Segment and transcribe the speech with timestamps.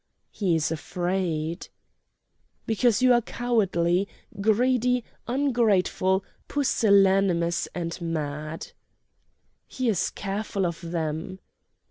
[0.31, 1.67] "He is afraid!"
[2.65, 4.07] "Because you are cowardly,
[4.41, 8.71] greedy, ungrateful, pusillanimous and mad!"
[9.67, 11.37] "He is careful of them!"